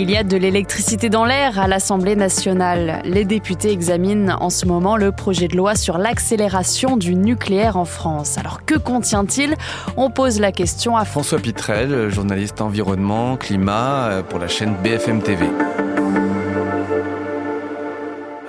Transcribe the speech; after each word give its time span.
Il 0.00 0.12
y 0.12 0.16
a 0.16 0.22
de 0.22 0.36
l'électricité 0.36 1.08
dans 1.08 1.24
l'air 1.24 1.58
à 1.58 1.66
l'Assemblée 1.66 2.14
nationale. 2.14 3.02
Les 3.04 3.24
députés 3.24 3.72
examinent 3.72 4.36
en 4.40 4.48
ce 4.48 4.64
moment 4.64 4.96
le 4.96 5.10
projet 5.10 5.48
de 5.48 5.56
loi 5.56 5.74
sur 5.74 5.98
l'accélération 5.98 6.96
du 6.96 7.16
nucléaire 7.16 7.76
en 7.76 7.84
France. 7.84 8.38
Alors 8.38 8.64
que 8.64 8.76
contient-il? 8.76 9.56
On 9.96 10.08
pose 10.08 10.38
la 10.38 10.52
question 10.52 10.96
à 10.96 11.04
François 11.04 11.40
Pitrel, 11.40 12.10
journaliste 12.10 12.60
environnement, 12.60 13.36
climat 13.36 14.08
euh, 14.08 14.22
pour 14.22 14.38
la 14.38 14.46
chaîne 14.46 14.76
BFM 14.84 15.20
TV. 15.20 15.46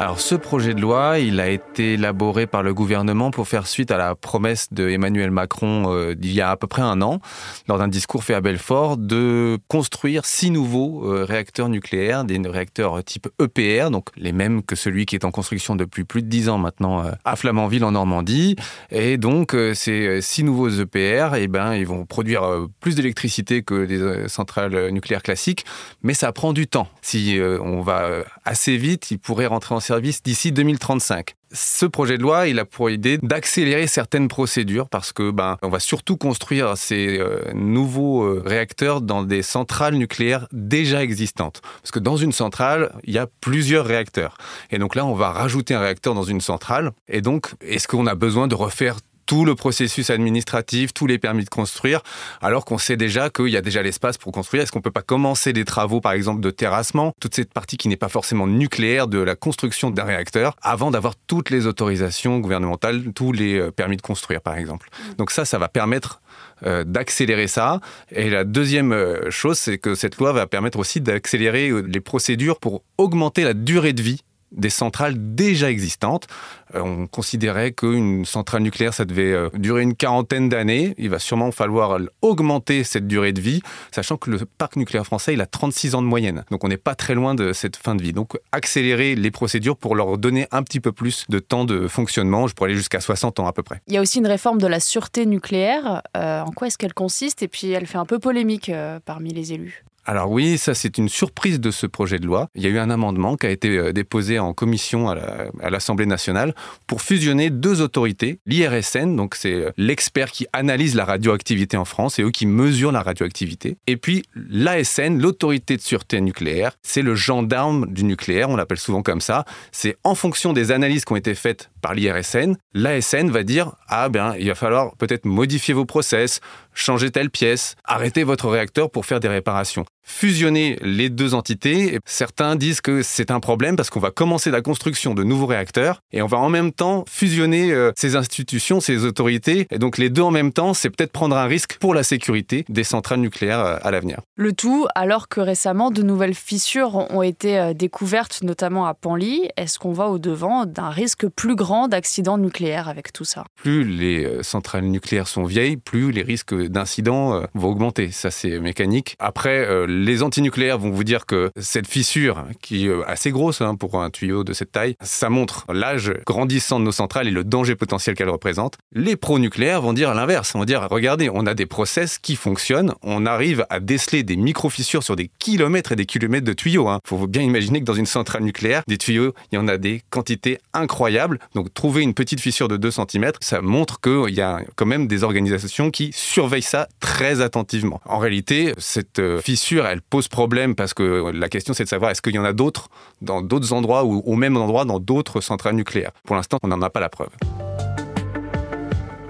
Alors 0.01 0.21
ce 0.21 0.33
projet 0.33 0.73
de 0.73 0.79
loi, 0.79 1.19
il 1.19 1.41
a 1.41 1.49
été 1.49 1.95
élaboré 1.95 2.47
par 2.47 2.63
le 2.63 2.73
gouvernement 2.73 3.31
pour 3.31 3.49
faire 3.49 3.67
suite 3.67 3.91
à 3.91 3.97
la 3.97 4.15
promesse 4.15 4.71
de 4.71 4.87
Emmanuel 4.87 5.29
Macron 5.29 5.93
euh, 5.93 6.15
d'il 6.15 6.31
y 6.31 6.39
a 6.39 6.51
à 6.51 6.55
peu 6.55 6.67
près 6.67 6.81
un 6.81 7.01
an, 7.01 7.19
lors 7.67 7.79
d'un 7.79 7.89
discours 7.89 8.23
fait 8.23 8.33
à 8.33 8.39
Belfort, 8.39 8.95
de 8.95 9.59
construire 9.67 10.23
six 10.23 10.51
nouveaux 10.51 11.03
euh, 11.03 11.25
réacteurs 11.25 11.67
nucléaires, 11.67 12.23
des 12.23 12.39
réacteurs 12.47 13.03
type 13.03 13.27
EPR, 13.41 13.91
donc 13.91 14.07
les 14.15 14.31
mêmes 14.31 14.63
que 14.63 14.77
celui 14.77 15.05
qui 15.05 15.15
est 15.15 15.25
en 15.25 15.31
construction 15.31 15.75
depuis 15.75 16.05
plus 16.05 16.21
de 16.21 16.29
dix 16.29 16.47
ans 16.47 16.59
maintenant 16.59 17.03
euh, 17.03 17.11
à 17.25 17.35
Flamanville 17.35 17.83
en 17.83 17.91
Normandie. 17.91 18.55
Et 18.91 19.17
donc 19.17 19.53
ces 19.73 20.21
six 20.21 20.45
nouveaux 20.45 20.69
EPR, 20.69 21.35
eh 21.35 21.49
ben, 21.49 21.73
ils 21.73 21.85
vont 21.85 22.05
produire 22.05 22.67
plus 22.79 22.95
d'électricité 22.95 23.63
que 23.63 23.83
des 23.83 24.29
centrales 24.29 24.91
nucléaires 24.91 25.23
classiques, 25.23 25.65
mais 26.03 26.13
ça 26.13 26.31
prend 26.31 26.53
du 26.53 26.67
temps. 26.67 26.87
Si 27.01 27.37
on 27.41 27.81
va 27.81 28.07
assez 28.45 28.77
vite, 28.77 29.11
ils 29.11 29.19
pourraient 29.19 29.45
rentrer 29.45 29.75
en 29.75 29.81
d'ici 30.23 30.51
2035. 30.51 31.35
Ce 31.51 31.85
projet 31.87 32.17
de 32.17 32.21
loi, 32.21 32.47
il 32.47 32.59
a 32.59 32.65
pour 32.65 32.91
idée 32.91 33.17
d'accélérer 33.17 33.87
certaines 33.87 34.27
procédures 34.27 34.87
parce 34.87 35.11
que 35.11 35.31
ben 35.31 35.57
on 35.63 35.69
va 35.69 35.79
surtout 35.79 36.15
construire 36.15 36.77
ces 36.77 37.17
euh, 37.17 37.39
nouveaux 37.55 38.23
euh, 38.23 38.43
réacteurs 38.45 39.01
dans 39.01 39.23
des 39.23 39.41
centrales 39.41 39.95
nucléaires 39.95 40.47
déjà 40.51 41.01
existantes. 41.01 41.61
Parce 41.81 41.91
que 41.91 41.99
dans 41.99 42.17
une 42.17 42.31
centrale, 42.31 42.93
il 43.03 43.13
y 43.13 43.17
a 43.17 43.27
plusieurs 43.41 43.85
réacteurs. 43.85 44.37
Et 44.69 44.77
donc 44.77 44.93
là, 44.93 45.05
on 45.05 45.15
va 45.15 45.31
rajouter 45.31 45.73
un 45.73 45.79
réacteur 45.79 46.13
dans 46.13 46.23
une 46.23 46.41
centrale. 46.41 46.91
Et 47.07 47.21
donc, 47.21 47.47
est-ce 47.61 47.87
qu'on 47.87 48.05
a 48.05 48.13
besoin 48.13 48.47
de 48.47 48.53
refaire 48.53 48.97
tout 49.29 49.45
le 49.45 49.53
processus 49.53 50.09
administratif, 50.09 50.91
tous 50.91 51.05
les 51.05 51.19
permis 51.19 51.43
de 51.43 51.49
construire, 51.49 52.01
alors 52.41 52.65
qu'on 52.65 52.79
sait 52.79 52.97
déjà 52.97 53.29
qu'il 53.29 53.49
y 53.49 53.57
a 53.57 53.61
déjà 53.61 53.83
l'espace 53.83 54.17
pour 54.17 54.31
construire. 54.31 54.63
Est-ce 54.63 54.71
qu'on 54.71 54.81
peut 54.81 54.89
pas 54.89 55.03
commencer 55.03 55.53
des 55.53 55.65
travaux, 55.65 56.01
par 56.01 56.13
exemple, 56.13 56.41
de 56.41 56.49
terrassement, 56.49 57.13
toute 57.21 57.35
cette 57.35 57.53
partie 57.53 57.77
qui 57.77 57.89
n'est 57.89 57.95
pas 57.95 58.09
forcément 58.09 58.47
nucléaire 58.47 59.07
de 59.07 59.19
la 59.19 59.35
construction 59.35 59.91
d'un 59.91 60.03
réacteur, 60.03 60.55
avant 60.63 60.89
d'avoir 60.89 61.13
toutes 61.27 61.51
les 61.51 61.67
autorisations 61.67 62.39
gouvernementales, 62.39 63.13
tous 63.13 63.31
les 63.31 63.59
euh, 63.59 63.69
permis 63.69 63.97
de 63.97 64.01
construire, 64.01 64.41
par 64.41 64.55
exemple. 64.55 64.89
Mm. 64.91 65.13
Donc 65.19 65.29
ça, 65.29 65.45
ça 65.45 65.59
va 65.59 65.67
permettre 65.69 66.21
euh, 66.65 66.83
d'accélérer 66.83 67.45
ça. 67.45 67.81
Et 68.09 68.31
la 68.31 68.45
deuxième 68.45 68.93
euh, 68.93 69.29
chose, 69.29 69.59
c'est 69.59 69.77
que 69.77 69.93
cette 69.93 70.17
loi 70.17 70.33
va 70.33 70.47
permettre 70.47 70.79
aussi 70.79 71.01
d'accélérer 71.01 71.71
les 71.83 71.99
procédures 71.99 72.59
pour 72.59 72.81
augmenter 72.97 73.43
la 73.43 73.53
durée 73.53 73.93
de 73.93 74.01
vie 74.01 74.23
des 74.51 74.69
centrales 74.69 75.15
déjà 75.35 75.69
existantes. 75.69 76.27
Euh, 76.75 76.81
on 76.81 77.07
considérait 77.07 77.71
qu'une 77.71 78.25
centrale 78.25 78.61
nucléaire, 78.61 78.93
ça 78.93 79.05
devait 79.05 79.31
euh, 79.31 79.49
durer 79.53 79.81
une 79.81 79.95
quarantaine 79.95 80.49
d'années. 80.49 80.93
Il 80.97 81.09
va 81.09 81.19
sûrement 81.19 81.51
falloir 81.51 81.99
augmenter 82.21 82.83
cette 82.83 83.07
durée 83.07 83.33
de 83.33 83.41
vie, 83.41 83.61
sachant 83.91 84.17
que 84.17 84.29
le 84.29 84.39
parc 84.45 84.75
nucléaire 84.75 85.05
français, 85.05 85.33
il 85.33 85.41
a 85.41 85.45
36 85.45 85.95
ans 85.95 86.01
de 86.01 86.07
moyenne. 86.07 86.43
Donc 86.51 86.63
on 86.63 86.67
n'est 86.67 86.77
pas 86.77 86.95
très 86.95 87.15
loin 87.15 87.35
de 87.35 87.53
cette 87.53 87.75
fin 87.75 87.95
de 87.95 88.01
vie. 88.01 88.13
Donc 88.13 88.37
accélérer 88.51 89.15
les 89.15 89.31
procédures 89.31 89.77
pour 89.77 89.95
leur 89.95 90.17
donner 90.17 90.47
un 90.51 90.63
petit 90.63 90.79
peu 90.79 90.91
plus 90.91 91.25
de 91.29 91.39
temps 91.39 91.65
de 91.65 91.87
fonctionnement. 91.87 92.47
Je 92.47 92.53
pourrais 92.53 92.69
aller 92.69 92.77
jusqu'à 92.77 93.01
60 93.01 93.39
ans 93.39 93.47
à 93.47 93.53
peu 93.53 93.63
près. 93.63 93.81
Il 93.87 93.93
y 93.93 93.97
a 93.97 94.01
aussi 94.01 94.19
une 94.19 94.27
réforme 94.27 94.59
de 94.59 94.67
la 94.67 94.79
sûreté 94.79 95.25
nucléaire. 95.25 96.01
Euh, 96.15 96.41
en 96.41 96.51
quoi 96.51 96.67
est-ce 96.67 96.77
qu'elle 96.77 96.93
consiste? 96.93 97.43
Et 97.43 97.47
puis 97.47 97.71
elle 97.71 97.87
fait 97.87 97.97
un 97.97 98.05
peu 98.05 98.19
polémique 98.19 98.71
parmi 99.05 99.33
les 99.33 99.53
élus. 99.53 99.83
Alors 100.09 100.31
oui, 100.31 100.57
ça 100.57 100.73
c'est 100.73 100.97
une 100.97 101.07
surprise 101.07 101.59
de 101.59 101.69
ce 101.69 101.85
projet 101.85 102.17
de 102.17 102.25
loi. 102.25 102.47
Il 102.55 102.63
y 102.63 102.65
a 102.65 102.69
eu 102.69 102.79
un 102.79 102.89
amendement 102.89 103.35
qui 103.35 103.45
a 103.45 103.51
été 103.51 103.77
euh, 103.77 103.93
déposé 103.93 104.39
en 104.39 104.53
commission 104.53 105.07
à 105.07 105.69
l'Assemblée 105.69 106.07
nationale 106.07 106.55
pour 106.87 107.03
fusionner 107.03 107.51
deux 107.51 107.81
autorités, 107.81 108.39
l'IRSN, 108.47 109.15
donc 109.15 109.35
c'est 109.35 109.53
euh, 109.53 109.71
l'expert 109.77 110.31
qui 110.31 110.47
analyse 110.51 110.95
la 110.95 111.05
radioactivité 111.05 111.77
en 111.77 111.85
France 111.85 112.17
et 112.17 112.23
eux 112.23 112.31
qui 112.31 112.47
mesurent 112.47 112.91
la 112.91 113.03
radioactivité, 113.03 113.77
et 113.85 113.97
puis 113.97 114.23
l'ASN, 114.33 115.19
l'autorité 115.19 115.77
de 115.77 115.81
sûreté 115.81 116.19
nucléaire, 116.21 116.71
c'est 116.81 117.03
le 117.03 117.13
gendarme 117.13 117.85
du 117.93 118.03
nucléaire, 118.03 118.49
on 118.49 118.55
l'appelle 118.55 118.79
souvent 118.79 119.03
comme 119.03 119.21
ça. 119.21 119.45
C'est 119.71 119.95
en 120.03 120.15
fonction 120.15 120.53
des 120.53 120.71
analyses 120.71 121.05
qui 121.05 121.13
ont 121.13 121.17
été 121.17 121.35
faites 121.35 121.69
par 121.83 121.93
l'IRSN, 121.93 122.55
l'ASN 122.73 123.29
va 123.29 123.43
dire 123.43 123.73
ah 123.87 124.09
ben 124.09 124.33
il 124.39 124.47
va 124.47 124.55
falloir 124.55 124.95
peut-être 124.95 125.25
modifier 125.25 125.75
vos 125.75 125.85
process, 125.85 126.39
changer 126.73 127.11
telle 127.11 127.29
pièce, 127.29 127.75
arrêter 127.85 128.23
votre 128.23 128.49
réacteur 128.49 128.89
pour 128.89 129.05
faire 129.05 129.19
des 129.19 129.27
réparations 129.27 129.85
fusionner 130.03 130.77
les 130.81 131.09
deux 131.09 131.33
entités. 131.33 131.99
Certains 132.05 132.55
disent 132.55 132.81
que 132.81 133.03
c'est 133.03 133.31
un 133.31 133.39
problème 133.39 133.75
parce 133.75 133.89
qu'on 133.89 133.99
va 133.99 134.11
commencer 134.11 134.51
la 134.51 134.61
construction 134.61 135.13
de 135.13 135.23
nouveaux 135.23 135.45
réacteurs 135.45 136.01
et 136.11 136.21
on 136.21 136.27
va 136.27 136.37
en 136.37 136.49
même 136.49 136.71
temps 136.71 137.05
fusionner 137.07 137.71
euh, 137.71 137.91
ces 137.95 138.15
institutions, 138.15 138.79
ces 138.81 139.05
autorités. 139.05 139.67
Et 139.71 139.77
donc 139.77 139.97
les 139.97 140.09
deux 140.09 140.21
en 140.21 140.31
même 140.31 140.51
temps, 140.51 140.73
c'est 140.73 140.89
peut-être 140.89 141.11
prendre 141.11 141.37
un 141.37 141.45
risque 141.45 141.77
pour 141.79 141.93
la 141.93 142.03
sécurité 142.03 142.65
des 142.69 142.83
centrales 142.83 143.19
nucléaires 143.19 143.59
euh, 143.59 143.77
à 143.81 143.91
l'avenir. 143.91 144.19
Le 144.35 144.53
tout 144.53 144.87
alors 144.95 145.27
que 145.27 145.39
récemment 145.39 145.91
de 145.91 146.01
nouvelles 146.01 146.33
fissures 146.33 146.95
ont 147.11 147.21
été 147.21 147.59
euh, 147.59 147.73
découvertes, 147.73 148.41
notamment 148.43 148.85
à 148.85 148.93
Panly. 148.93 149.49
Est-ce 149.57 149.79
qu'on 149.79 149.93
va 149.93 150.07
au-devant 150.07 150.65
d'un 150.65 150.89
risque 150.89 151.27
plus 151.27 151.55
grand 151.55 151.87
d'accident 151.87 152.37
nucléaire 152.37 152.89
avec 152.89 153.13
tout 153.13 153.25
ça? 153.25 153.45
Plus 153.55 153.83
les 153.83 154.43
centrales 154.43 154.85
nucléaires 154.85 155.27
sont 155.27 155.43
vieilles, 155.43 155.77
plus 155.77 156.11
les 156.11 156.23
risques 156.23 156.55
d'incidents 156.55 157.43
vont 157.53 157.69
augmenter. 157.69 158.11
Ça, 158.11 158.31
c'est 158.31 158.59
mécanique. 158.59 159.15
Après, 159.19 159.67
les 159.89 160.23
antinucléaires 160.23 160.77
vont 160.77 160.91
vous 160.91 161.03
dire 161.03 161.25
que 161.25 161.51
cette 161.57 161.87
fissure, 161.87 162.45
qui 162.61 162.87
est 162.87 163.03
assez 163.05 163.31
grosse 163.31 163.61
hein, 163.61 163.75
pour 163.75 164.01
un 164.01 164.09
tuyau 164.09 164.43
de 164.43 164.53
cette 164.53 164.71
taille, 164.71 164.95
ça 165.01 165.29
montre 165.29 165.65
l'âge 165.73 166.13
grandissant 166.25 166.79
de 166.79 166.85
nos 166.85 166.91
centrales 166.91 167.27
et 167.27 167.31
le 167.31 167.43
danger 167.43 167.75
potentiel 167.75 168.15
qu'elles 168.15 168.29
représentent. 168.29 168.77
Les 168.93 169.15
pro-nucléaires 169.15 169.81
vont 169.81 169.93
dire 169.93 170.13
l'inverse. 170.13 170.53
Vont 170.53 170.65
dire, 170.65 170.87
regardez, 170.89 171.29
on 171.33 171.45
a 171.45 171.53
des 171.53 171.65
process 171.65 172.17
qui 172.19 172.35
fonctionnent, 172.35 172.93
on 173.01 173.25
arrive 173.25 173.65
à 173.69 173.79
déceler 173.79 174.23
des 174.23 174.35
micro-fissures 174.35 175.03
sur 175.03 175.15
des 175.15 175.29
kilomètres 175.39 175.91
et 175.91 175.95
des 175.95 176.05
kilomètres 176.05 176.45
de 176.45 176.53
tuyaux. 176.53 176.85
Il 176.85 176.91
hein. 176.91 176.99
faut 177.03 177.27
bien 177.27 177.41
imaginer 177.41 177.79
que 177.79 177.85
dans 177.85 177.93
une 177.93 178.05
centrale 178.05 178.43
nucléaire, 178.43 178.83
des 178.87 178.97
tuyaux, 178.97 179.33
il 179.51 179.55
y 179.55 179.57
en 179.57 179.67
a 179.67 179.77
des 179.77 180.01
quantités 180.09 180.59
incroyables. 180.73 181.39
Donc 181.55 181.73
trouver 181.73 182.03
une 182.03 182.13
petite 182.13 182.41
fissure 182.41 182.67
de 182.67 182.77
2 182.77 182.91
cm, 182.91 183.31
ça 183.39 183.61
montre 183.61 183.99
qu'il 183.99 184.35
y 184.35 184.41
a 184.41 184.61
quand 184.75 184.85
même 184.85 185.07
des 185.07 185.23
organisations 185.23 185.89
qui 185.89 186.11
surveillent 186.13 186.61
ça 186.61 186.87
très 186.99 187.41
attentivement. 187.41 188.01
En 188.05 188.19
réalité, 188.19 188.73
cette 188.77 189.19
euh, 189.19 189.39
elle 189.85 190.01
pose 190.01 190.27
problème 190.27 190.75
parce 190.75 190.93
que 190.93 191.31
la 191.31 191.49
question 191.49 191.73
c'est 191.73 191.83
de 191.83 191.89
savoir 191.89 192.11
est-ce 192.11 192.21
qu'il 192.21 192.35
y 192.35 192.39
en 192.39 192.45
a 192.45 192.53
d'autres 192.53 192.89
dans 193.21 193.41
d'autres 193.41 193.73
endroits 193.73 194.03
ou 194.05 194.21
au 194.25 194.35
même 194.35 194.57
endroit 194.57 194.85
dans 194.85 194.99
d'autres 194.99 195.41
centrales 195.41 195.75
nucléaires? 195.75 196.11
Pour 196.25 196.35
l'instant, 196.35 196.57
on 196.63 196.67
n'en 196.67 196.81
a 196.81 196.89
pas 196.89 196.99
la 196.99 197.09
preuve. 197.09 197.29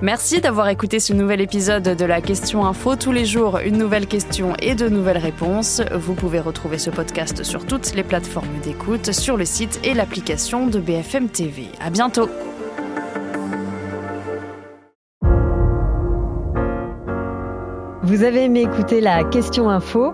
Merci 0.01 0.39
d'avoir 0.39 0.69
écouté 0.69 1.01
ce 1.01 1.11
nouvel 1.11 1.41
épisode 1.41 1.83
de 1.83 2.05
la 2.05 2.21
Question 2.21 2.65
Info. 2.65 2.95
Tous 2.95 3.11
les 3.11 3.25
jours, 3.25 3.57
une 3.57 3.77
nouvelle 3.77 4.07
question 4.07 4.55
et 4.61 4.73
de 4.73 4.87
nouvelles 4.87 5.17
réponses. 5.17 5.81
Vous 5.93 6.13
pouvez 6.13 6.39
retrouver 6.39 6.77
ce 6.77 6.89
podcast 6.89 7.43
sur 7.43 7.65
toutes 7.65 7.93
les 7.95 8.03
plateformes 8.03 8.59
d'écoute, 8.63 9.11
sur 9.11 9.35
le 9.35 9.43
site 9.43 9.81
et 9.83 9.93
l'application 9.93 10.67
de 10.67 10.79
BFM 10.79 11.27
TV. 11.27 11.65
À 11.81 11.89
bientôt! 11.89 12.29
Vous 18.03 18.23
avez 18.23 18.45
aimé 18.45 18.61
écouter 18.61 19.01
la 19.01 19.25
Question 19.25 19.69
Info? 19.69 20.13